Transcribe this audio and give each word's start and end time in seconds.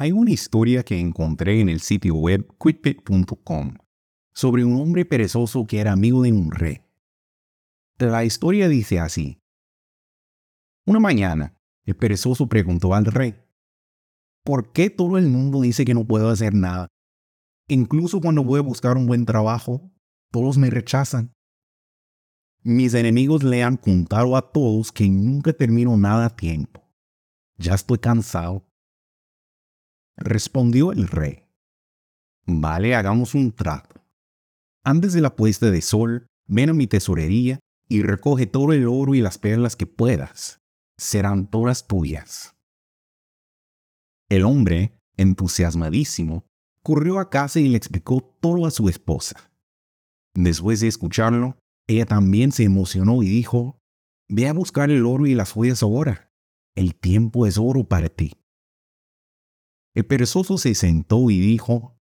Hay 0.00 0.12
una 0.12 0.30
historia 0.30 0.84
que 0.84 1.00
encontré 1.00 1.60
en 1.60 1.68
el 1.68 1.80
sitio 1.80 2.14
web 2.14 2.46
quitbit.com 2.62 3.74
sobre 4.32 4.64
un 4.64 4.80
hombre 4.80 5.04
perezoso 5.04 5.66
que 5.66 5.80
era 5.80 5.90
amigo 5.90 6.22
de 6.22 6.30
un 6.30 6.52
rey. 6.52 6.82
La 7.98 8.24
historia 8.24 8.68
dice 8.68 9.00
así. 9.00 9.40
Una 10.86 11.00
mañana, 11.00 11.56
el 11.84 11.96
perezoso 11.96 12.48
preguntó 12.48 12.94
al 12.94 13.06
rey, 13.06 13.42
¿por 14.44 14.70
qué 14.70 14.88
todo 14.88 15.18
el 15.18 15.26
mundo 15.26 15.62
dice 15.62 15.84
que 15.84 15.94
no 15.94 16.06
puedo 16.06 16.28
hacer 16.28 16.54
nada? 16.54 16.86
Incluso 17.66 18.20
cuando 18.20 18.44
voy 18.44 18.60
a 18.60 18.62
buscar 18.62 18.96
un 18.96 19.06
buen 19.06 19.26
trabajo, 19.26 19.90
todos 20.30 20.58
me 20.58 20.70
rechazan. 20.70 21.32
Mis 22.62 22.94
enemigos 22.94 23.42
le 23.42 23.64
han 23.64 23.76
contado 23.76 24.36
a 24.36 24.52
todos 24.52 24.92
que 24.92 25.08
nunca 25.08 25.52
termino 25.52 25.96
nada 25.96 26.26
a 26.26 26.36
tiempo. 26.36 26.88
Ya 27.56 27.74
estoy 27.74 27.98
cansado. 27.98 28.67
Respondió 30.18 30.90
el 30.90 31.06
rey. 31.06 31.44
Vale, 32.44 32.94
hagamos 32.94 33.34
un 33.34 33.52
trato. 33.52 34.02
Antes 34.84 35.12
de 35.12 35.20
la 35.20 35.36
puesta 35.36 35.70
de 35.70 35.80
sol, 35.80 36.26
ven 36.46 36.70
a 36.70 36.72
mi 36.72 36.88
tesorería 36.88 37.60
y 37.88 38.02
recoge 38.02 38.46
todo 38.46 38.72
el 38.72 38.86
oro 38.88 39.14
y 39.14 39.20
las 39.20 39.38
perlas 39.38 39.76
que 39.76 39.86
puedas. 39.86 40.60
Serán 40.96 41.46
todas 41.46 41.86
tuyas. 41.86 42.56
El 44.28 44.44
hombre, 44.44 44.98
entusiasmadísimo, 45.16 46.44
corrió 46.82 47.20
a 47.20 47.30
casa 47.30 47.60
y 47.60 47.68
le 47.68 47.76
explicó 47.76 48.20
todo 48.40 48.66
a 48.66 48.70
su 48.70 48.88
esposa. 48.88 49.52
Después 50.34 50.80
de 50.80 50.88
escucharlo, 50.88 51.56
ella 51.86 52.06
también 52.06 52.50
se 52.50 52.64
emocionó 52.64 53.22
y 53.22 53.28
dijo, 53.28 53.78
Ve 54.28 54.48
a 54.48 54.52
buscar 54.52 54.90
el 54.90 55.06
oro 55.06 55.26
y 55.26 55.34
las 55.34 55.52
joyas 55.52 55.82
ahora. 55.82 56.30
El 56.74 56.94
tiempo 56.94 57.46
es 57.46 57.56
oro 57.56 57.84
para 57.84 58.08
ti. 58.08 58.37
El 59.94 60.06
perezoso 60.06 60.58
se 60.58 60.74
sentó 60.74 61.30
y 61.30 61.38
dijo, 61.38 61.98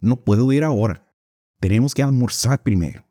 No 0.00 0.24
puedo 0.24 0.52
ir 0.52 0.64
ahora. 0.64 1.14
Tenemos 1.60 1.94
que 1.94 2.02
almorzar 2.02 2.62
primero. 2.62 3.06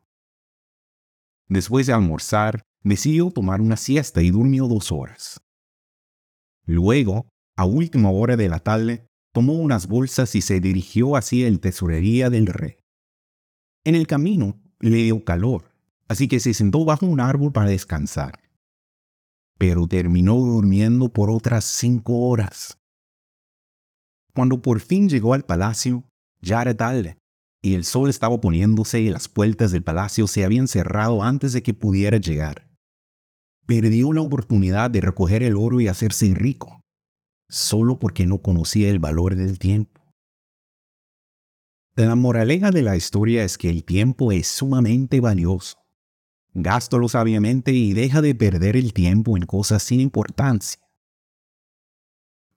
Después 1.48 1.86
de 1.86 1.92
almorzar, 1.92 2.62
decidió 2.82 3.30
tomar 3.30 3.60
una 3.60 3.76
siesta 3.76 4.22
y 4.22 4.30
durmió 4.30 4.66
dos 4.66 4.92
horas. 4.92 5.40
Luego, 6.66 7.28
a 7.56 7.64
última 7.64 8.10
hora 8.10 8.36
de 8.36 8.48
la 8.48 8.58
tarde, 8.58 9.06
tomó 9.32 9.54
unas 9.54 9.88
bolsas 9.88 10.34
y 10.34 10.40
se 10.40 10.60
dirigió 10.60 11.16
hacia 11.16 11.46
el 11.48 11.60
tesorería 11.60 12.30
del 12.30 12.46
rey. 12.46 12.76
En 13.84 13.94
el 13.94 14.06
camino 14.06 14.60
le 14.80 14.96
dio 14.96 15.24
calor, 15.24 15.70
así 16.08 16.28
que 16.28 16.40
se 16.40 16.54
sentó 16.54 16.84
bajo 16.84 17.06
un 17.06 17.20
árbol 17.20 17.52
para 17.52 17.68
descansar. 17.68 18.38
Pero 19.58 19.86
terminó 19.86 20.36
durmiendo 20.36 21.12
por 21.12 21.30
otras 21.30 21.64
cinco 21.64 22.28
horas. 22.28 22.78
Cuando 24.34 24.60
por 24.60 24.80
fin 24.80 25.08
llegó 25.08 25.32
al 25.34 25.44
palacio, 25.44 26.04
ya 26.40 26.60
era 26.60 26.74
tarde, 26.74 27.18
y 27.62 27.74
el 27.74 27.84
sol 27.84 28.10
estaba 28.10 28.40
poniéndose 28.40 29.00
y 29.00 29.08
las 29.08 29.28
puertas 29.28 29.70
del 29.70 29.84
palacio 29.84 30.26
se 30.26 30.44
habían 30.44 30.66
cerrado 30.66 31.22
antes 31.22 31.52
de 31.52 31.62
que 31.62 31.72
pudiera 31.72 32.18
llegar. 32.18 32.68
Perdió 33.66 34.12
la 34.12 34.22
oportunidad 34.22 34.90
de 34.90 35.00
recoger 35.00 35.42
el 35.42 35.56
oro 35.56 35.80
y 35.80 35.88
hacerse 35.88 36.34
rico, 36.34 36.80
solo 37.48 37.98
porque 37.98 38.26
no 38.26 38.38
conocía 38.42 38.90
el 38.90 38.98
valor 38.98 39.36
del 39.36 39.58
tiempo. 39.58 40.02
La 41.94 42.16
moraleja 42.16 42.72
de 42.72 42.82
la 42.82 42.96
historia 42.96 43.44
es 43.44 43.56
que 43.56 43.70
el 43.70 43.84
tiempo 43.84 44.32
es 44.32 44.48
sumamente 44.48 45.20
valioso. 45.20 45.76
Gástalo 46.52 47.08
sabiamente 47.08 47.72
y 47.72 47.92
deja 47.94 48.20
de 48.20 48.34
perder 48.34 48.76
el 48.76 48.92
tiempo 48.92 49.36
en 49.36 49.46
cosas 49.46 49.84
sin 49.84 50.00
importancia 50.00 50.83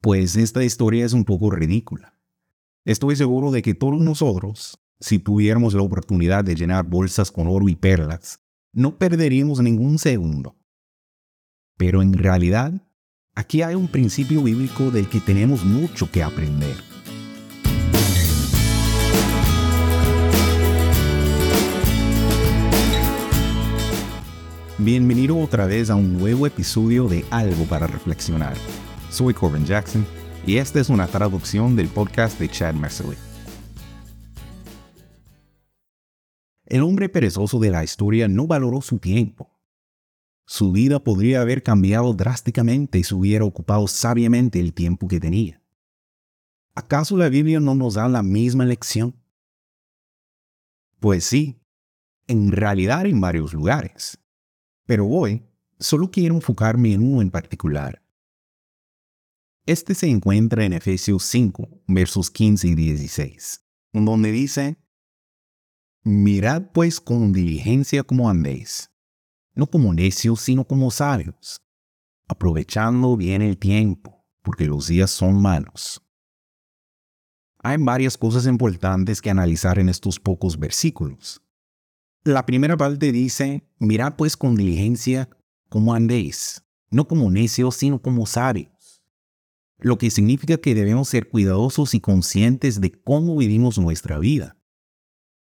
pues 0.02 0.36
esta 0.36 0.64
historia 0.64 1.06
es 1.06 1.14
un 1.14 1.26
poco 1.26 1.50
ridícula. 1.50 2.14
Estoy 2.86 3.16
seguro 3.16 3.52
de 3.52 3.62
que 3.62 3.74
todos 3.74 4.00
nosotros, 4.00 4.80
si 5.00 5.20
tuviéramos 5.20 5.74
la 5.74 5.82
oportunidad 5.82 6.44
de 6.44 6.56
llenar 6.56 6.86
bolsas 6.86 7.32
con 7.32 7.48
oro 7.48 7.68
y 7.68 7.76
perlas, 7.76 8.40
no 8.74 8.98
perderíamos 8.98 9.60
ningún 9.62 9.98
segundo. 9.98 10.56
Pero 11.78 12.02
en 12.02 12.14
realidad, 12.14 12.74
aquí 13.36 13.62
hay 13.62 13.76
un 13.76 13.88
principio 13.88 14.44
bíblico 14.44 14.92
del 14.92 15.10
que 15.10 15.20
tenemos 15.20 15.66
mucho 15.66 16.10
que 16.12 16.24
aprender. 16.24 16.76
Bienvenido 24.80 25.40
otra 25.40 25.66
vez 25.66 25.90
a 25.90 25.96
un 25.96 26.14
nuevo 26.14 26.46
episodio 26.46 27.08
de 27.08 27.26
Algo 27.32 27.66
para 27.66 27.88
Reflexionar. 27.88 28.56
Soy 29.10 29.34
Corbin 29.34 29.66
Jackson 29.66 30.06
y 30.46 30.58
esta 30.58 30.82
es 30.82 30.90
una 30.90 31.08
traducción 31.08 31.76
del 31.78 31.88
podcast 31.88 32.38
de 32.40 32.50
Chad 32.50 32.74
Messerly. 32.76 33.16
El 36.66 36.82
hombre 36.84 37.08
perezoso 37.08 37.58
de 37.60 37.72
la 37.72 37.86
historia 37.86 38.28
no 38.28 38.48
valoró 38.48 38.82
su 38.82 39.00
tiempo. 39.00 39.50
Su 40.46 40.74
vida 40.74 41.00
podría 41.04 41.42
haber 41.42 41.64
cambiado 41.64 42.14
drásticamente 42.14 43.02
si 43.04 43.16
hubiera 43.16 43.46
ocupado 43.46 43.88
sabiamente 43.88 44.60
el 44.60 44.74
tiempo 44.74 45.08
que 45.08 45.22
tenía. 45.22 45.62
¿Acaso 46.76 47.16
la 47.16 47.30
Biblia 47.30 47.62
no 47.62 47.76
nos 47.76 47.94
da 47.94 48.10
la 48.10 48.24
misma 48.24 48.66
lección? 48.66 49.16
Pues 51.00 51.24
sí, 51.24 51.62
en 52.28 52.52
realidad 52.52 53.06
en 53.06 53.22
varios 53.22 53.54
lugares. 53.54 54.20
Pero 54.86 55.08
hoy 55.08 55.46
solo 55.80 56.12
quiero 56.12 56.36
enfocarme 56.36 56.94
en 56.94 57.02
uno 57.02 57.22
en 57.22 57.32
particular 57.32 58.02
este 59.68 59.96
se 59.96 60.08
encuentra 60.08 60.64
en 60.64 60.72
Efesios 60.72 61.24
5, 61.26 61.84
versos 61.88 62.32
15 62.32 62.70
y 62.70 62.76
16, 62.76 63.66
donde 63.92 64.32
dice, 64.32 64.78
Mirad 66.04 66.72
pues 66.74 67.02
con 67.02 67.34
diligencia 67.34 68.04
como 68.04 68.30
andéis, 68.30 68.90
no 69.56 69.68
como 69.68 69.94
necios, 69.94 70.40
sino 70.40 70.66
como 70.66 70.90
sabios, 70.90 71.62
aprovechando 72.30 73.18
bien 73.18 73.42
el 73.42 73.58
tiempo, 73.58 74.26
porque 74.42 74.66
los 74.66 74.88
días 74.88 75.12
son 75.12 75.42
malos. 75.42 76.02
Hay 77.60 77.76
varias 77.78 78.18
cosas 78.18 78.48
importantes 78.48 79.22
que 79.22 79.32
analizar 79.32 79.80
en 79.80 79.90
estos 79.90 80.18
pocos 80.18 80.58
versículos. 80.58 81.42
La 82.24 82.46
primera 82.46 82.78
parte 82.78 83.12
dice, 83.12 83.68
mirad 83.80 84.16
pues 84.16 84.38
con 84.38 84.56
diligencia 84.56 85.28
como 85.68 85.94
andéis, 85.94 86.64
no 86.90 87.06
como 87.06 87.30
necios, 87.30 87.76
sino 87.76 88.02
como 88.02 88.26
sabios 88.26 88.77
lo 89.80 89.98
que 89.98 90.10
significa 90.10 90.58
que 90.58 90.76
debemos 90.76 91.10
ser 91.10 91.30
cuidadosos 91.30 91.94
y 91.94 92.00
conscientes 92.00 92.82
de 92.82 92.92
cómo 92.92 93.38
vivimos 93.38 93.78
nuestra 93.78 94.18
vida. 94.18 94.58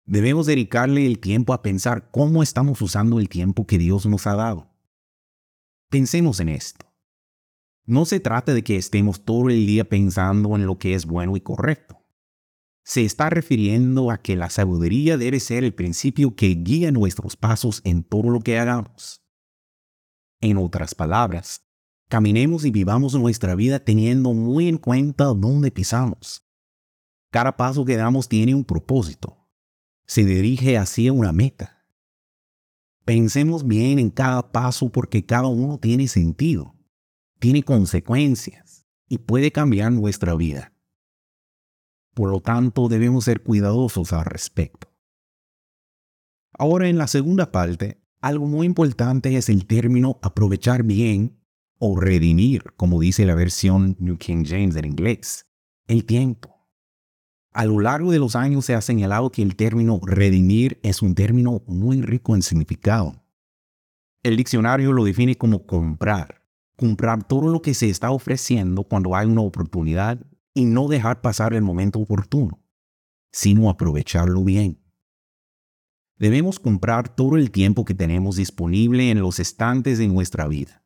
Debemos 0.05 0.47
dedicarle 0.47 1.07
el 1.07 1.19
tiempo 1.19 1.53
a 1.53 1.63
pensar 1.63 2.11
cómo 2.11 2.43
estamos 2.43 2.81
usando 2.83 3.21
el 3.21 3.29
tiempo 3.29 3.67
que 3.67 3.79
Dios 3.79 4.07
nos 4.07 4.27
ha 4.27 4.35
dado. 4.35 4.71
Pensemos 5.89 6.41
en 6.41 6.49
esto. 6.49 6.87
No 7.87 8.05
se 8.05 8.21
trata 8.21 8.55
de 8.55 8.63
que 8.63 8.77
estemos 8.77 9.25
todo 9.25 9.51
el 9.51 9.67
día 9.67 9.89
pensando 9.89 10.55
en 10.55 10.67
lo 10.67 10.79
que 10.79 10.95
es 10.95 11.07
bueno 11.07 11.37
y 11.37 11.41
correcto. 11.41 12.01
Se 12.85 13.05
está 13.05 13.31
refiriendo 13.31 14.11
a 14.11 14.19
que 14.19 14.37
la 14.37 14.51
sabiduría 14.51 15.17
debe 15.17 15.41
ser 15.41 15.65
el 15.65 15.75
principio 15.75 16.35
que 16.35 16.49
guía 16.49 16.93
nuestros 16.93 17.37
pasos 17.37 17.81
en 17.85 18.05
todo 18.05 18.31
lo 18.31 18.41
que 18.41 18.59
hagamos. 18.59 19.23
En 20.41 20.57
otras 20.57 20.95
palabras, 20.95 21.70
Caminemos 22.11 22.65
y 22.65 22.73
vivamos 22.73 23.15
nuestra 23.15 23.55
vida 23.55 23.79
teniendo 23.79 24.35
muy 24.35 24.67
en 24.67 24.79
cuenta 24.79 25.27
dónde 25.27 25.71
pisamos. 25.71 26.45
Cada 27.31 27.57
paso 27.57 27.85
que 27.85 27.97
damos 27.97 28.29
tiene 28.29 28.53
un 28.53 28.65
propósito. 28.65 29.49
Se 30.07 30.25
dirige 30.25 30.77
hacia 30.77 31.13
una 31.13 31.31
meta. 31.31 31.87
Pensemos 33.05 33.65
bien 33.65 34.01
en 34.01 34.11
cada 34.11 34.51
paso 34.51 34.91
porque 34.91 35.25
cada 35.25 35.47
uno 35.47 35.79
tiene 35.79 36.09
sentido, 36.09 36.75
tiene 37.39 37.63
consecuencias 37.63 38.89
y 39.09 39.19
puede 39.19 39.53
cambiar 39.53 39.93
nuestra 39.93 40.35
vida. 40.35 40.73
Por 42.13 42.31
lo 42.31 42.41
tanto, 42.41 42.89
debemos 42.89 43.27
ser 43.27 43.45
cuidadosos 43.45 44.13
al 44.13 44.25
respecto. 44.25 44.93
Ahora, 46.59 46.89
en 46.89 46.99
la 46.99 47.07
segunda 47.07 47.53
parte, 47.53 48.03
algo 48.21 48.49
muy 48.49 48.67
importante 48.67 49.37
es 49.37 49.49
el 49.49 49.65
término 49.69 50.19
aprovechar 50.23 50.83
bien 50.83 51.40
o 51.81 51.99
redimir, 51.99 52.75
como 52.77 53.01
dice 53.01 53.25
la 53.25 53.35
versión 53.35 53.97
New 53.99 54.19
King 54.19 54.45
James 54.47 54.77
en 54.77 54.85
inglés, 54.85 55.47
el 55.89 56.05
tiempo. 56.05 56.69
A 57.53 57.65
lo 57.65 57.81
largo 57.81 58.13
de 58.13 58.19
los 58.19 58.37
años 58.37 58.67
se 58.67 58.75
ha 58.75 58.83
señalado 58.83 59.33
que 59.33 59.43
el 59.43 59.57
término 59.57 59.99
redimir 60.03 60.79
es 60.83 61.01
un 61.01 61.15
término 61.15 61.63
muy 61.67 62.03
rico 62.03 62.37
en 62.37 62.43
significado. 62.43 63.25
El 64.23 64.37
diccionario 64.37 64.93
lo 64.93 65.05
define 65.05 65.37
como 65.37 65.67
comprar, 65.67 66.47
comprar 66.77 67.27
todo 67.27 67.49
lo 67.49 67.63
que 67.63 67.73
se 67.73 67.89
está 67.89 68.11
ofreciendo 68.11 68.85
cuando 68.85 69.17
hay 69.17 69.27
una 69.27 69.41
oportunidad 69.41 70.21
y 70.53 70.67
no 70.67 70.87
dejar 70.87 71.23
pasar 71.23 71.55
el 71.55 71.63
momento 71.63 71.99
oportuno, 71.99 72.63
sino 73.33 73.71
aprovecharlo 73.71 74.45
bien. 74.45 74.85
Debemos 76.19 76.61
comprar 76.61 77.09
todo 77.09 77.39
el 77.39 77.51
tiempo 77.51 77.87
que 77.87 77.95
tenemos 77.95 78.37
disponible 78.37 79.11
en 79.11 79.21
los 79.21 79.41
estantes 79.41 79.97
de 79.99 80.09
nuestra 80.09 80.47
vida 80.47 80.81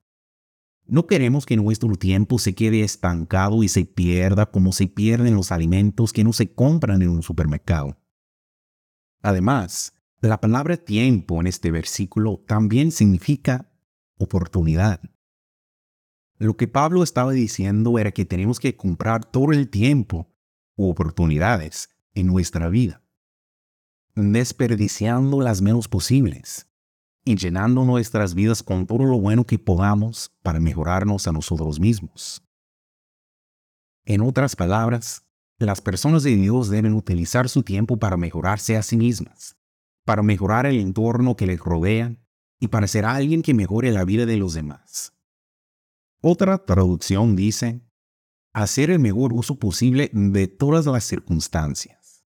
No 0.86 1.06
queremos 1.06 1.46
que 1.46 1.56
nuestro 1.56 1.94
tiempo 1.96 2.38
se 2.38 2.54
quede 2.54 2.82
estancado 2.82 3.62
y 3.62 3.68
se 3.68 3.86
pierda 3.86 4.50
como 4.50 4.72
se 4.72 4.86
pierden 4.86 5.34
los 5.34 5.50
alimentos 5.50 6.12
que 6.12 6.24
no 6.24 6.32
se 6.32 6.52
compran 6.52 7.00
en 7.00 7.08
un 7.08 7.22
supermercado. 7.22 7.98
Además, 9.22 9.94
la 10.20 10.40
palabra 10.40 10.76
tiempo 10.76 11.40
en 11.40 11.46
este 11.46 11.70
versículo 11.70 12.42
también 12.46 12.92
significa 12.92 13.70
oportunidad. 14.18 15.00
Lo 16.38 16.56
que 16.56 16.68
Pablo 16.68 17.02
estaba 17.02 17.32
diciendo 17.32 17.98
era 17.98 18.12
que 18.12 18.26
tenemos 18.26 18.60
que 18.60 18.76
comprar 18.76 19.24
todo 19.24 19.52
el 19.52 19.70
tiempo 19.70 20.34
u 20.76 20.90
oportunidades 20.90 21.88
en 22.12 22.26
nuestra 22.26 22.68
vida, 22.68 23.02
desperdiciando 24.14 25.40
las 25.40 25.62
menos 25.62 25.88
posibles 25.88 26.68
y 27.24 27.36
llenando 27.36 27.84
nuestras 27.84 28.34
vidas 28.34 28.62
con 28.62 28.86
todo 28.86 29.04
lo 29.04 29.18
bueno 29.18 29.44
que 29.44 29.58
podamos 29.58 30.32
para 30.42 30.60
mejorarnos 30.60 31.26
a 31.26 31.32
nosotros 31.32 31.80
mismos. 31.80 32.42
En 34.04 34.20
otras 34.20 34.54
palabras, 34.54 35.24
las 35.58 35.80
personas 35.80 36.22
de 36.22 36.36
Dios 36.36 36.68
deben 36.68 36.92
utilizar 36.92 37.48
su 37.48 37.62
tiempo 37.62 37.96
para 37.96 38.18
mejorarse 38.18 38.76
a 38.76 38.82
sí 38.82 38.96
mismas, 38.96 39.56
para 40.04 40.22
mejorar 40.22 40.66
el 40.66 40.78
entorno 40.78 41.36
que 41.36 41.46
les 41.46 41.58
rodea 41.58 42.14
y 42.60 42.68
para 42.68 42.86
ser 42.86 43.06
alguien 43.06 43.40
que 43.40 43.54
mejore 43.54 43.90
la 43.90 44.04
vida 44.04 44.26
de 44.26 44.36
los 44.36 44.52
demás. 44.52 45.14
Otra 46.20 46.58
traducción 46.58 47.36
dice, 47.36 47.80
hacer 48.52 48.90
el 48.90 48.98
mejor 48.98 49.32
uso 49.32 49.58
posible 49.58 50.10
de 50.12 50.48
todas 50.48 50.86
las 50.86 51.04
circunstancias. 51.04 52.24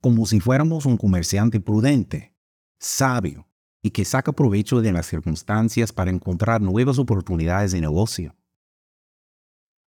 Como 0.00 0.26
si 0.26 0.38
fuéramos 0.38 0.86
un 0.86 0.96
comerciante 0.96 1.60
prudente, 1.60 2.36
sabio, 2.78 3.47
y 3.88 3.90
que 3.90 4.04
saca 4.04 4.32
provecho 4.32 4.82
de 4.82 4.92
las 4.92 5.06
circunstancias 5.06 5.94
para 5.94 6.10
encontrar 6.10 6.60
nuevas 6.60 6.98
oportunidades 6.98 7.72
de 7.72 7.80
negocio. 7.80 8.36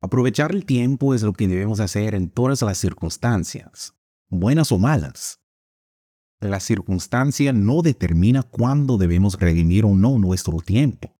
Aprovechar 0.01 0.53
el 0.53 0.65
tiempo 0.65 1.15
es 1.15 1.23
lo 1.23 1.35
que 1.35 1.47
debemos 1.47 1.81
hacer 1.81 2.15
en 2.15 2.31
todas 2.31 2.63
las 2.63 2.79
circunstancias, 2.79 3.95
buenas 4.31 4.73
o 4.73 4.79
malas. 4.79 5.43
La 6.41 6.61
circunstancia 6.61 7.53
no 7.53 7.83
determina 7.83 8.43
cuándo 8.43 8.97
debemos 8.97 9.39
redimir 9.39 9.85
o 9.85 9.95
no 9.95 10.19
nuestro 10.19 10.61
tiempo. 10.61 11.15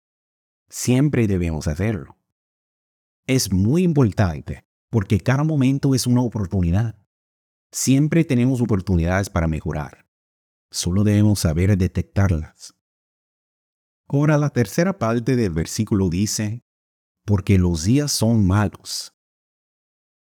Siempre 0.71 1.27
debemos 1.27 1.69
hacerlo. 1.69 2.17
Es 3.27 3.53
muy 3.53 3.83
importante 3.83 4.65
porque 4.89 5.21
cada 5.21 5.45
momento 5.45 5.95
es 5.95 6.07
una 6.07 6.23
oportunidad. 6.23 6.97
Siempre 7.73 8.25
tenemos 8.25 8.63
oportunidades 8.63 9.29
para 9.29 9.49
mejorar. 9.49 10.10
Solo 10.71 11.05
debemos 11.05 11.41
saber 11.41 11.77
detectarlas. 11.77 12.75
Ahora 14.07 14.39
la 14.39 14.51
tercera 14.51 14.99
parte 14.99 15.37
del 15.37 15.53
versículo 15.53 16.09
dice, 16.09 16.65
porque 17.25 17.59
los 17.59 17.85
días 17.85 18.13
son 18.13 18.47
malos. 18.47 19.17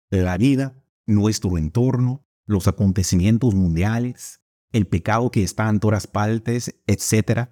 La 0.09 0.37
vida, 0.37 0.83
nuestro 1.05 1.57
entorno, 1.57 2.25
los 2.45 2.67
acontecimientos 2.67 3.53
mundiales, 3.55 4.41
el 4.71 4.87
pecado 4.87 5.31
que 5.31 5.43
está 5.43 5.69
en 5.69 5.79
todas 5.79 6.07
partes, 6.07 6.75
etc. 6.87 7.49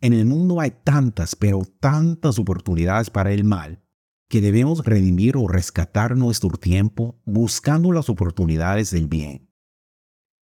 En 0.00 0.12
el 0.12 0.26
mundo 0.26 0.60
hay 0.60 0.70
tantas, 0.70 1.36
pero 1.36 1.62
tantas 1.80 2.38
oportunidades 2.38 3.10
para 3.10 3.32
el 3.32 3.44
mal 3.44 3.82
que 4.28 4.40
debemos 4.40 4.84
redimir 4.84 5.36
o 5.36 5.46
rescatar 5.46 6.16
nuestro 6.16 6.50
tiempo 6.50 7.20
buscando 7.26 7.92
las 7.92 8.08
oportunidades 8.08 8.90
del 8.90 9.06
bien. 9.06 9.50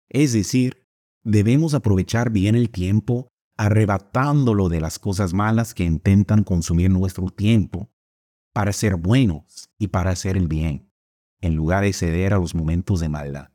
Es 0.08 0.32
decir, 0.32 0.80
Debemos 1.22 1.75
aprovechar 1.75 2.31
bien 2.31 2.55
el 2.55 2.70
tiempo 2.70 3.28
arrebatándolo 3.58 4.70
de 4.70 4.81
las 4.81 4.99
cosas 4.99 5.34
malas 5.34 5.75
que 5.75 5.84
intentan 5.84 6.44
consumir 6.44 6.90
nuestro 6.90 7.28
tiempo 7.28 7.90
para 8.55 8.72
ser 8.72 8.96
buenos 8.96 9.69
y 9.78 9.88
para 9.88 10.12
hacer 10.12 10.38
el 10.38 10.49
bien, 10.49 10.90
en 11.43 11.56
lugar 11.56 11.82
de 11.84 11.93
ceder 11.93 12.32
a 12.32 12.38
los 12.38 12.55
momentos 12.55 13.00
de 13.00 13.11
maldad. 13.11 13.50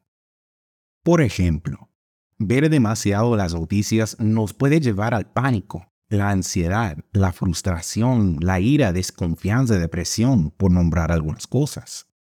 Por 1.03 1.21
ejemplo, 1.21 1.89
ver 2.38 2.69
demasiado 2.69 3.35
las 3.35 3.56
noticias 3.56 4.19
nos 4.19 4.53
puede 4.53 4.79
llevar 4.79 5.15
al 5.15 5.31
pánico, 5.31 5.91
la 6.07 6.29
ansiedad, 6.29 7.00
la 7.11 7.33
frustración, 7.33 8.38
la 8.41 8.59
ira, 8.59 8.94
desconfianza, 8.94 9.79
depresión, 9.79 10.51
por 10.51 10.71
nombrar 10.71 11.11
algunas 11.11 11.47
cosas. 11.47 12.13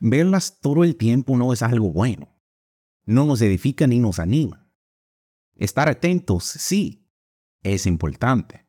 Verlas 0.00 0.58
todo 0.60 0.84
el 0.84 0.96
tiempo 0.96 1.36
no 1.36 1.52
es 1.52 1.62
algo 1.62 1.92
bueno 1.92 2.33
no 3.06 3.24
nos 3.24 3.42
edifica 3.42 3.86
ni 3.86 3.98
nos 3.98 4.18
anima. 4.18 4.70
Estar 5.56 5.88
atentos, 5.88 6.44
sí, 6.44 7.06
es 7.62 7.86
importante, 7.86 8.66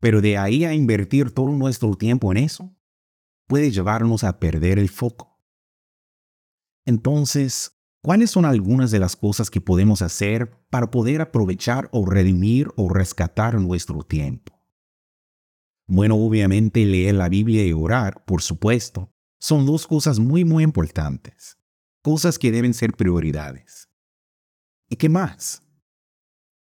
pero 0.00 0.20
de 0.20 0.38
ahí 0.38 0.64
a 0.64 0.74
invertir 0.74 1.30
todo 1.32 1.50
nuestro 1.50 1.94
tiempo 1.94 2.30
en 2.32 2.38
eso, 2.38 2.74
puede 3.46 3.70
llevarnos 3.70 4.24
a 4.24 4.38
perder 4.38 4.78
el 4.78 4.88
foco. 4.88 5.40
Entonces, 6.84 7.80
¿cuáles 8.02 8.30
son 8.30 8.44
algunas 8.44 8.90
de 8.90 8.98
las 8.98 9.16
cosas 9.16 9.50
que 9.50 9.60
podemos 9.60 10.02
hacer 10.02 10.50
para 10.70 10.90
poder 10.90 11.20
aprovechar 11.20 11.88
o 11.92 12.06
redimir 12.06 12.68
o 12.76 12.88
rescatar 12.88 13.60
nuestro 13.60 14.02
tiempo? 14.02 14.58
Bueno, 15.86 16.16
obviamente 16.16 16.86
leer 16.86 17.16
la 17.16 17.28
Biblia 17.28 17.66
y 17.66 17.72
orar, 17.72 18.24
por 18.24 18.42
supuesto, 18.42 19.12
son 19.38 19.66
dos 19.66 19.86
cosas 19.86 20.18
muy 20.18 20.44
muy 20.44 20.62
importantes 20.62 21.61
cosas 22.02 22.38
que 22.38 22.50
deben 22.50 22.74
ser 22.74 22.92
prioridades. 22.92 23.88
¿Y 24.88 24.96
qué 24.96 25.08
más? 25.08 25.62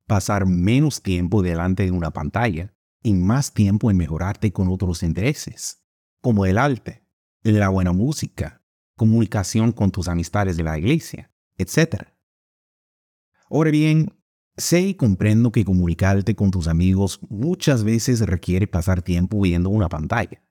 Pasar 0.06 0.44
menos 0.44 1.02
tiempo 1.02 1.40
delante 1.40 1.84
de 1.84 1.92
una 1.92 2.10
pantalla 2.10 2.74
y 3.02 3.14
más 3.14 3.54
tiempo 3.54 3.90
en 3.90 3.96
mejorarte 3.96 4.52
con 4.52 4.68
otros 4.68 5.02
intereses, 5.02 5.82
como 6.20 6.44
el 6.44 6.58
arte, 6.58 7.04
la 7.42 7.68
buena 7.68 7.92
música, 7.92 8.62
comunicación 8.96 9.72
con 9.72 9.90
tus 9.90 10.08
amistades 10.08 10.56
de 10.56 10.64
la 10.64 10.76
iglesia, 10.76 11.30
etc. 11.56 12.08
Ahora 13.48 13.70
bien, 13.70 14.12
sé 14.56 14.80
y 14.80 14.94
comprendo 14.94 15.52
que 15.52 15.64
comunicarte 15.64 16.34
con 16.34 16.50
tus 16.50 16.66
amigos 16.66 17.20
muchas 17.30 17.84
veces 17.84 18.20
requiere 18.20 18.66
pasar 18.66 19.00
tiempo 19.00 19.40
viendo 19.40 19.70
una 19.70 19.88
pantalla. 19.88 20.42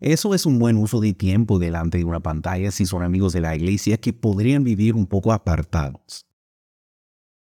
Eso 0.00 0.34
es 0.34 0.46
un 0.46 0.58
buen 0.58 0.78
uso 0.78 0.98
de 0.98 1.12
tiempo 1.12 1.58
delante 1.58 1.98
de 1.98 2.04
una 2.04 2.20
pantalla 2.20 2.70
si 2.70 2.86
son 2.86 3.02
amigos 3.02 3.34
de 3.34 3.42
la 3.42 3.54
iglesia 3.54 3.98
que 3.98 4.14
podrían 4.14 4.64
vivir 4.64 4.94
un 4.94 5.06
poco 5.06 5.30
apartados. 5.30 6.26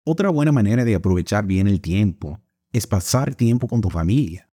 Otra 0.03 0.29
buena 0.29 0.51
manera 0.51 0.83
de 0.83 0.95
aprovechar 0.95 1.45
bien 1.45 1.67
el 1.67 1.79
tiempo 1.79 2.41
es 2.73 2.87
pasar 2.87 3.35
tiempo 3.35 3.69
con 3.69 3.79
tu 3.79 3.89
familia. 3.89 4.49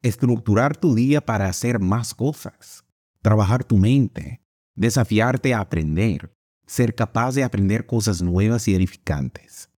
Estructurar 0.00 0.78
tu 0.78 0.94
día 0.94 1.20
para 1.20 1.46
hacer 1.46 1.78
más 1.78 2.14
cosas. 2.14 2.86
Trabajar 3.20 3.64
tu 3.64 3.76
mente. 3.76 4.40
Desafiarte 4.74 5.52
a 5.52 5.60
aprender. 5.60 6.34
Ser 6.66 6.94
capaz 6.94 7.34
de 7.34 7.44
aprender 7.44 7.84
cosas 7.84 8.22
nuevas 8.22 8.66
y 8.66 8.74
edificantes. 8.74 9.68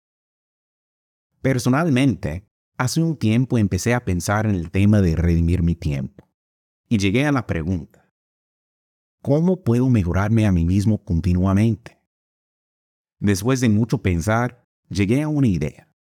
Personalmente, 1.43 2.49
hace 2.77 3.03
un 3.03 3.17
tiempo 3.17 3.59
empecé 3.59 3.95
a 3.95 4.05
pensar 4.05 4.47
en 4.47 4.55
el 4.55 4.71
tema 4.71 5.01
de 5.01 5.17
redimir 5.17 5.63
mi 5.63 5.75
tiempo 5.75 6.28
y 6.89 6.99
llegué 6.99 7.27
a 7.27 7.33
la 7.33 7.47
pregunta, 7.47 8.11
¿cómo 9.23 9.63
puedo 9.63 9.91
mejorarme 9.91 10.47
a 10.47 10.53
mí 10.53 10.65
mismo 10.65 11.05
continuamente? 11.05 11.99
Después 13.21 13.61
de 13.61 13.69
mucho 13.69 13.99
pensar, 13.99 14.65
llegué 14.89 15.23
a 15.23 15.29
una 15.29 15.49
idea, 15.49 15.93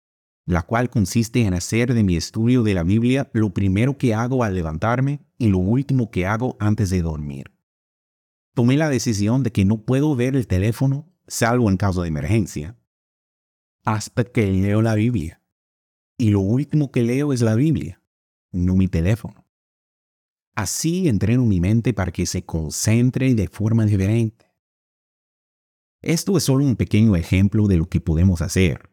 la 0.46 0.62
cual 0.62 0.90
consiste 0.90 1.42
en 1.42 1.54
hacer 1.54 1.94
de 1.94 2.04
mi 2.04 2.16
estudio 2.16 2.64
de 2.64 2.74
la 2.74 2.84
Biblia 2.84 3.30
lo 3.34 3.54
primero 3.54 3.98
que 3.98 4.14
hago 4.14 4.44
al 4.44 4.56
levantarme 4.56 5.20
y 5.38 5.48
lo 5.48 5.58
último 5.58 6.10
que 6.10 6.26
hago 6.26 6.56
antes 6.60 6.90
de 6.90 7.02
dormir. 7.02 7.52
Tomé 8.54 8.78
la 8.78 8.90
decisión 8.90 9.44
de 9.44 9.52
que 9.52 9.66
no 9.66 9.84
puedo 9.84 10.16
ver 10.16 10.36
el 10.36 10.48
teléfono, 10.48 11.12
salvo 11.28 11.70
en 11.70 11.78
caso 11.78 12.02
de 12.02 12.08
emergencia, 12.08 12.78
hasta 13.84 14.24
que 14.24 14.48
leo 14.48 14.82
la 14.82 14.96
Biblia. 14.96 15.42
Y 16.18 16.32
lo 16.32 16.40
último 16.40 16.92
que 16.92 17.04
leo 17.04 17.34
es 17.34 17.42
la 17.42 17.56
Biblia, 17.56 18.02
no 18.52 18.76
mi 18.76 18.88
teléfono. 18.88 19.47
Así 20.58 21.08
entreno 21.08 21.46
mi 21.46 21.60
mente 21.60 21.94
para 21.94 22.12
que 22.12 22.26
se 22.26 22.44
concentre 22.44 23.36
de 23.36 23.48
forma 23.48 23.86
diferente. 23.86 24.52
Esto 26.02 26.36
es 26.36 26.46
solo 26.46 26.66
un 26.66 26.76
pequeño 26.76 27.16
ejemplo 27.16 27.68
de 27.68 27.78
lo 27.78 27.88
que 27.88 28.02
podemos 28.02 28.42
hacer, 28.42 28.90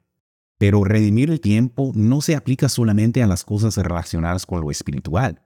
pero 0.58 0.84
redimir 0.84 1.30
el 1.30 1.40
tiempo 1.40 1.90
no 1.94 2.20
se 2.20 2.36
aplica 2.36 2.68
solamente 2.68 3.22
a 3.22 3.26
las 3.26 3.44
cosas 3.44 3.78
relacionadas 3.78 4.44
con 4.44 4.60
lo 4.60 4.70
espiritual, 4.70 5.42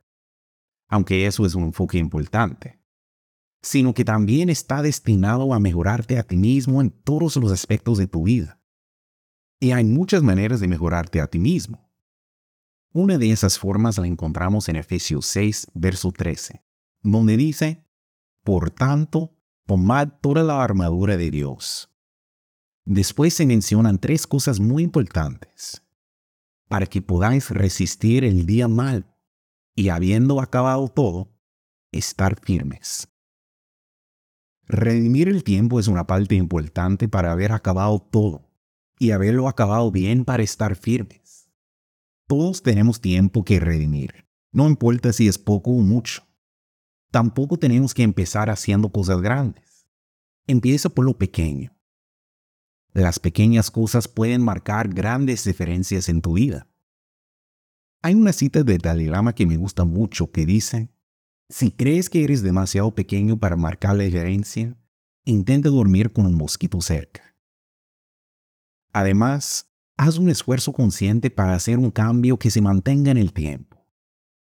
aunque 0.88 1.24
eso 1.24 1.46
es 1.46 1.54
un 1.54 1.62
enfoque 1.62 1.98
importante, 1.98 2.80
sino 3.62 3.94
que 3.94 4.04
también 4.04 4.50
está 4.50 4.82
destinado 4.82 5.54
a 5.54 5.60
mejorarte 5.60 6.18
a 6.18 6.24
ti 6.24 6.36
mismo 6.36 6.80
en 6.80 6.90
todos 6.90 7.36
los 7.36 7.52
aspectos 7.52 7.96
de 7.96 8.08
tu 8.08 8.24
vida. 8.24 8.60
Y 9.60 9.70
hay 9.70 9.84
muchas 9.84 10.24
maneras 10.24 10.58
de 10.58 10.66
mejorarte 10.66 11.20
a 11.20 11.28
ti 11.28 11.38
mismo. 11.38 11.87
Una 12.92 13.18
de 13.18 13.30
esas 13.30 13.58
formas 13.58 13.98
la 13.98 14.06
encontramos 14.06 14.68
en 14.68 14.76
Efesios 14.76 15.26
6, 15.26 15.68
verso 15.74 16.10
13, 16.10 16.62
donde 17.02 17.36
dice, 17.36 17.84
Por 18.42 18.70
tanto, 18.70 19.36
tomad 19.66 20.08
toda 20.20 20.42
la 20.42 20.62
armadura 20.62 21.16
de 21.16 21.30
Dios. 21.30 21.90
Después 22.84 23.34
se 23.34 23.44
mencionan 23.44 23.98
tres 23.98 24.26
cosas 24.26 24.60
muy 24.60 24.82
importantes 24.82 25.84
para 26.68 26.86
que 26.86 27.02
podáis 27.02 27.50
resistir 27.50 28.24
el 28.24 28.46
día 28.46 28.68
mal 28.68 29.14
y 29.74 29.90
habiendo 29.90 30.40
acabado 30.40 30.88
todo, 30.88 31.30
estar 31.92 32.38
firmes. 32.40 33.08
Redimir 34.64 35.28
el 35.28 35.44
tiempo 35.44 35.80
es 35.80 35.88
una 35.88 36.06
parte 36.06 36.34
importante 36.34 37.08
para 37.08 37.32
haber 37.32 37.52
acabado 37.52 37.98
todo 38.00 38.50
y 38.98 39.12
haberlo 39.12 39.48
acabado 39.48 39.90
bien 39.90 40.24
para 40.24 40.42
estar 40.42 40.76
firmes. 40.76 41.27
Todos 42.28 42.62
tenemos 42.62 43.00
tiempo 43.00 43.42
que 43.42 43.58
redimir, 43.58 44.26
no 44.52 44.68
importa 44.68 45.14
si 45.14 45.28
es 45.28 45.38
poco 45.38 45.70
o 45.70 45.80
mucho. 45.80 46.28
Tampoco 47.10 47.58
tenemos 47.58 47.94
que 47.94 48.02
empezar 48.02 48.50
haciendo 48.50 48.92
cosas 48.92 49.22
grandes. 49.22 49.88
Empieza 50.46 50.90
por 50.90 51.06
lo 51.06 51.16
pequeño. 51.16 51.74
Las 52.92 53.18
pequeñas 53.18 53.70
cosas 53.70 54.08
pueden 54.08 54.42
marcar 54.42 54.88
grandes 54.88 55.44
diferencias 55.44 56.10
en 56.10 56.20
tu 56.20 56.34
vida. 56.34 56.68
Hay 58.02 58.14
una 58.14 58.34
cita 58.34 58.62
de 58.62 58.76
Dalai 58.76 59.06
Lama 59.06 59.34
que 59.34 59.46
me 59.46 59.56
gusta 59.56 59.84
mucho 59.84 60.30
que 60.30 60.44
dice, 60.44 60.90
si 61.48 61.70
crees 61.70 62.10
que 62.10 62.24
eres 62.24 62.42
demasiado 62.42 62.94
pequeño 62.94 63.38
para 63.38 63.56
marcar 63.56 63.96
la 63.96 64.04
diferencia, 64.04 64.76
intenta 65.24 65.70
dormir 65.70 66.12
con 66.12 66.26
un 66.26 66.34
mosquito 66.34 66.82
cerca. 66.82 67.34
Además, 68.92 69.67
haz 69.98 70.16
un 70.16 70.30
esfuerzo 70.30 70.72
consciente 70.72 71.28
para 71.28 71.54
hacer 71.54 71.76
un 71.76 71.90
cambio 71.90 72.38
que 72.38 72.50
se 72.50 72.62
mantenga 72.62 73.10
en 73.10 73.18
el 73.18 73.32
tiempo. 73.32 73.84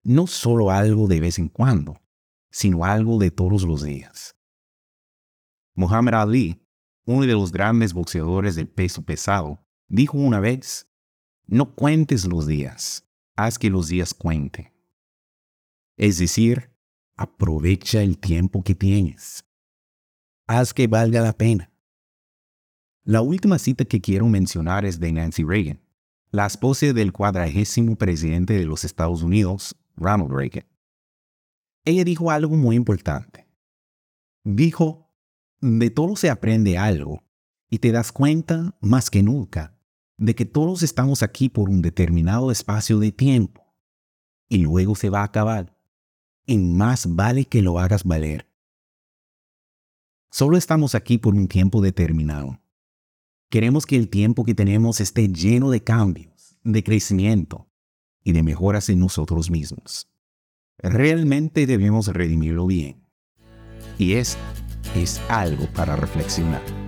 No 0.04 0.28
solo 0.28 0.72
algo 0.72 1.08
de 1.08 1.20
vez 1.20 1.38
en 1.40 1.50
cuando, 1.50 2.02
sino 2.50 2.84
algo 2.84 3.20
de 3.20 3.32
todos 3.32 3.64
los 3.64 3.84
días. 3.84 4.36
Muhammad 5.76 6.16
Ali, 6.16 6.66
uno 7.06 7.22
de 7.22 7.34
los 7.34 7.52
grandes 7.52 7.94
boxeadores 7.94 8.56
del 8.56 8.68
peso 8.68 9.04
pesado, 9.04 9.64
dijo 9.88 10.18
una 10.18 10.40
vez, 10.40 10.90
no 11.46 11.76
cuentes 11.76 12.26
los 12.26 12.48
días, 12.48 13.08
haz 13.36 13.60
que 13.60 13.70
los 13.70 13.88
días 13.88 14.16
cuenten. 14.16 14.74
Es 15.96 16.18
decir, 16.18 16.72
aprovecha 17.16 18.02
el 18.02 18.18
tiempo 18.18 18.64
que 18.64 18.74
tienes. 18.74 19.46
Haz 20.48 20.74
que 20.74 20.88
valga 20.88 21.22
la 21.22 21.34
pena. 21.34 21.72
La 23.06 23.22
última 23.22 23.58
cita 23.58 23.86
que 23.86 24.02
quiero 24.02 24.28
mencionar 24.28 24.84
es 24.84 25.00
de 25.00 25.14
Nancy 25.14 25.44
Reagan, 25.44 25.80
la 26.32 26.46
esposa 26.46 26.92
del 26.92 27.14
cuadragésimo 27.14 27.96
presidente 27.96 28.54
de 28.54 28.66
los 28.66 28.84
Estados 28.84 29.24
Unidos, 29.24 29.78
Ronald 29.96 30.32
Reagan 30.32 30.66
ella 31.86 32.04
dijo 32.04 32.32
algo 32.32 32.58
muy 32.58 32.76
importante. 32.76 33.48
Dijo, 34.44 35.12
de 35.62 35.90
todo 35.92 36.16
se 36.16 36.30
aprende 36.30 36.78
algo 36.78 37.24
y 37.70 37.80
te 37.80 37.92
das 37.92 38.12
cuenta 38.12 38.76
más 38.82 39.10
que 39.10 39.24
nunca 39.24 39.80
de 40.18 40.34
que 40.34 40.46
todos 40.46 40.82
estamos 40.82 41.24
aquí 41.24 41.50
por 41.50 41.70
un 41.70 41.82
determinado 41.82 42.52
espacio 42.52 43.00
de 43.00 43.12
tiempo 43.12 43.64
y 44.50 44.60
luego 44.60 44.96
se 44.96 45.10
va 45.10 45.22
a 45.22 45.26
acabar. 45.26 45.78
Y 46.48 46.58
más 46.58 47.16
vale 47.16 47.46
que 47.46 47.62
lo 47.62 47.80
hagas 47.80 48.04
valer. 48.04 48.48
Solo 50.32 50.58
estamos 50.58 50.96
aquí 50.96 51.18
por 51.18 51.34
un 51.34 51.48
tiempo 51.48 51.82
determinado. 51.82 52.60
Queremos 53.50 53.86
que 53.86 53.96
el 53.96 54.10
tiempo 54.10 54.44
que 54.44 54.56
tenemos 54.56 55.00
esté 55.00 55.28
lleno 55.28 55.70
de 55.70 55.84
cambios, 55.84 56.58
de 56.64 56.84
crecimiento 56.84 57.68
y 58.24 58.34
de 58.34 58.44
mejoras 58.44 58.90
en 58.90 59.00
nosotros 59.00 59.50
mismos 59.50 60.10
realmente 60.90 61.66
debemos 61.66 62.08
redimirlo 62.08 62.68
bien. 62.68 63.02
Y 63.98 64.14
es, 64.14 64.38
es 64.96 65.22
algo 65.30 65.68
para 65.74 65.96
reflexionar. 65.96 66.85